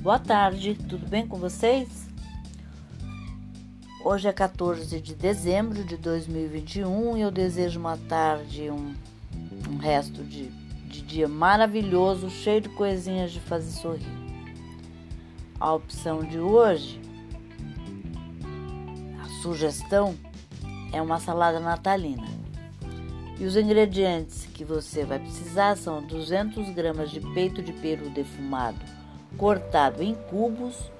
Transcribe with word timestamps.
boa 0.00 0.18
tarde, 0.18 0.74
tudo 0.88 1.06
bem 1.06 1.26
com 1.26 1.36
vocês? 1.36 2.08
Hoje 4.02 4.28
é 4.28 4.32
14 4.32 4.98
de 4.98 5.14
dezembro 5.14 5.84
de 5.84 5.98
2021 5.98 7.18
e 7.18 7.20
eu 7.20 7.30
desejo 7.30 7.78
uma 7.78 7.98
tarde, 7.98 8.70
um, 8.70 8.94
um 9.70 9.76
resto 9.76 10.24
de, 10.24 10.48
de 10.88 11.02
dia 11.02 11.28
maravilhoso, 11.28 12.30
cheio 12.30 12.62
de 12.62 12.70
coisinhas 12.70 13.30
de 13.30 13.40
fazer 13.40 13.70
sorrir. 13.72 14.06
A 15.60 15.74
opção 15.74 16.24
de 16.24 16.40
hoje, 16.40 16.98
a 19.22 19.42
sugestão, 19.42 20.16
é 20.94 21.02
uma 21.02 21.20
salada 21.20 21.60
natalina. 21.60 22.26
E 23.38 23.44
os 23.44 23.54
ingredientes 23.54 24.46
que 24.46 24.64
você 24.64 25.04
vai 25.04 25.18
precisar 25.18 25.76
são 25.76 26.02
200 26.02 26.70
gramas 26.70 27.10
de 27.10 27.20
peito 27.20 27.62
de 27.62 27.72
peru 27.74 28.08
defumado, 28.08 28.99
cortado 29.36 30.02
em 30.02 30.14
cubos, 30.14 30.90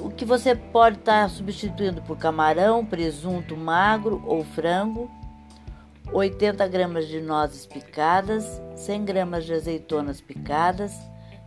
o 0.00 0.10
que 0.10 0.24
você 0.24 0.54
pode 0.54 0.98
estar 0.98 1.28
substituindo 1.30 2.02
por 2.02 2.18
camarão, 2.18 2.84
presunto 2.84 3.56
magro 3.56 4.22
ou 4.26 4.44
frango, 4.44 5.10
80 6.12 6.66
gramas 6.68 7.06
de 7.06 7.20
nozes 7.20 7.64
picadas, 7.64 8.60
100 8.76 9.04
gramas 9.04 9.44
de 9.44 9.54
azeitonas 9.54 10.20
picadas, 10.20 10.92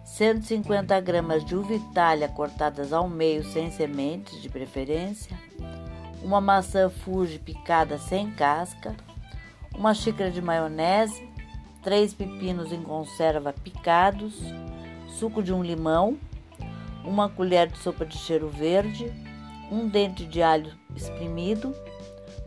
150 0.05 0.99
gramas 1.01 1.43
de 1.43 1.55
uva 1.55 1.73
itália 1.73 2.29
cortadas 2.29 2.93
ao 2.93 3.09
meio 3.09 3.43
sem 3.43 3.69
sementes 3.71 4.41
de 4.41 4.49
preferência, 4.49 5.37
uma 6.23 6.39
maçã 6.39 6.89
Fuji 6.89 7.39
picada 7.39 7.97
sem 7.97 8.31
casca, 8.31 8.95
uma 9.75 9.93
xícara 9.93 10.31
de 10.31 10.41
maionese, 10.41 11.27
três 11.83 12.13
pepinos 12.13 12.71
em 12.71 12.81
conserva 12.81 13.53
picados, 13.53 14.39
suco 15.07 15.41
de 15.41 15.53
um 15.53 15.63
limão, 15.63 16.17
uma 17.03 17.29
colher 17.29 17.67
de 17.67 17.77
sopa 17.77 18.05
de 18.05 18.17
cheiro 18.17 18.49
verde, 18.49 19.11
um 19.71 19.87
dente 19.87 20.25
de 20.25 20.41
alho 20.41 20.71
espremido, 20.95 21.75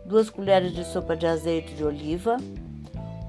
duas 0.04 0.30
colheres 0.30 0.72
de 0.72 0.84
sopa 0.84 1.16
de 1.16 1.26
azeite 1.26 1.74
de 1.74 1.84
oliva, 1.84 2.36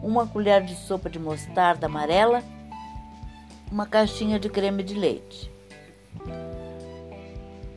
uma 0.02 0.26
colher 0.26 0.64
de 0.64 0.76
sopa 0.76 1.10
de 1.10 1.20
mostarda 1.20 1.86
amarela, 1.86 2.44
uma 3.72 3.86
caixinha 3.86 4.40
de 4.40 4.50
creme 4.50 4.84
de 4.84 4.94
leite. 4.94 5.52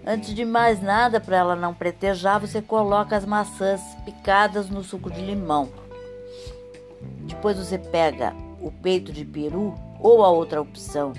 Antes 0.04 0.34
de 0.34 0.44
mais 0.44 0.82
nada, 0.82 1.20
para 1.20 1.36
ela 1.36 1.54
não 1.54 1.72
pretejar, 1.72 2.40
você 2.40 2.60
coloca 2.60 3.16
as 3.16 3.24
maçãs 3.24 3.80
picadas 4.04 4.68
no 4.68 4.82
suco 4.82 5.10
de 5.10 5.20
limão. 5.20 5.68
Depois 7.20 7.56
você 7.56 7.78
pega 7.78 8.34
o 8.60 8.70
peito 8.70 9.12
de 9.12 9.24
peru 9.24 9.74
ou 10.00 10.24
a 10.24 10.30
outra 10.30 10.60
opção 10.60 11.12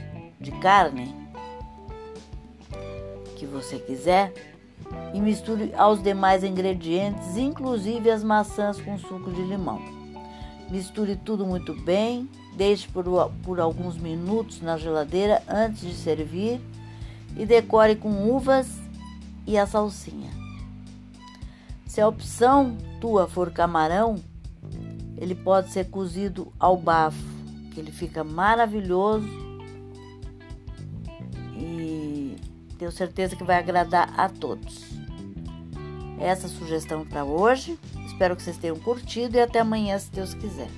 de 0.44 0.52
carne 0.52 1.16
que 3.38 3.46
você 3.46 3.80
quiser 3.80 4.34
e 5.14 5.20
misture 5.20 5.74
aos 5.76 6.04
demais 6.04 6.44
ingredientes, 6.44 7.38
inclusive 7.38 8.12
as 8.12 8.24
maçãs 8.24 8.80
com 8.80 8.98
suco 9.00 9.32
de 9.32 9.42
limão. 9.42 9.82
Misture 10.70 11.16
tudo 11.16 11.46
muito 11.46 11.74
bem, 11.74 12.30
deixe 12.56 12.88
por, 12.90 13.06
por 13.44 13.60
alguns 13.60 13.98
minutos 13.98 14.62
na 14.62 14.78
geladeira 14.78 15.42
antes 15.48 15.82
de 15.82 15.94
servir 15.94 16.60
e 17.38 17.46
decore 17.46 17.96
com 17.96 18.30
uvas 18.30 18.68
e 19.48 19.58
a 19.58 19.66
salsinha. 19.66 20.30
Se 21.88 22.02
a 22.02 22.08
opção 22.08 22.78
tua 23.00 23.28
for 23.28 23.52
camarão, 23.52 24.16
ele 25.18 25.36
pode 25.36 25.72
ser 25.72 25.90
cozido 25.90 26.52
ao 26.60 26.76
bafo, 26.76 27.18
que 27.72 27.80
ele 27.80 27.92
fica 27.92 28.24
maravilhoso 28.24 29.53
tenho 32.74 32.92
certeza 32.92 33.36
que 33.36 33.44
vai 33.44 33.58
agradar 33.58 34.14
a 34.18 34.30
todos. 34.30 34.84
Essa 36.20 36.48
sugestão 36.48 37.06
para 37.06 37.24
hoje. 37.24 37.78
Espero 38.06 38.36
que 38.36 38.44
vocês 38.44 38.58
tenham 38.58 38.80
curtido 38.80 39.38
e 39.38 39.42
até 39.42 39.60
amanhã, 39.60 39.98
se 39.98 40.12
Deus 40.12 40.34
quiser. 40.34 40.70